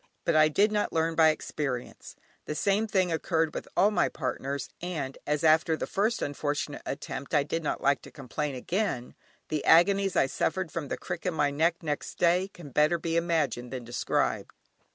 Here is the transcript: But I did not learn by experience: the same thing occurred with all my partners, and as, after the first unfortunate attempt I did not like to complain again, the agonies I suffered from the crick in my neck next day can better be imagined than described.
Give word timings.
But 0.25 0.35
I 0.35 0.47
did 0.47 0.71
not 0.71 0.91
learn 0.91 1.13
by 1.13 1.29
experience: 1.29 2.15
the 2.45 2.55
same 2.55 2.87
thing 2.87 3.11
occurred 3.11 3.53
with 3.53 3.67
all 3.77 3.91
my 3.91 4.09
partners, 4.09 4.67
and 4.81 5.15
as, 5.27 5.43
after 5.43 5.77
the 5.77 5.85
first 5.85 6.23
unfortunate 6.23 6.81
attempt 6.87 7.35
I 7.35 7.43
did 7.43 7.61
not 7.63 7.83
like 7.83 8.01
to 8.01 8.11
complain 8.11 8.55
again, 8.55 9.13
the 9.49 9.63
agonies 9.63 10.15
I 10.15 10.25
suffered 10.25 10.71
from 10.71 10.87
the 10.87 10.97
crick 10.97 11.27
in 11.27 11.35
my 11.35 11.51
neck 11.51 11.83
next 11.83 12.17
day 12.17 12.47
can 12.47 12.71
better 12.71 12.97
be 12.97 13.15
imagined 13.15 13.71
than 13.71 13.83
described. 13.83 14.55